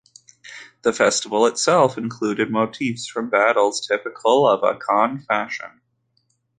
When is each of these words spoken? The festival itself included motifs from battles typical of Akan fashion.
The 0.81 0.93
festival 0.93 1.45
itself 1.45 1.95
included 1.95 2.49
motifs 2.49 3.05
from 3.05 3.29
battles 3.29 3.85
typical 3.85 4.47
of 4.49 4.61
Akan 4.61 5.23
fashion. 5.23 5.79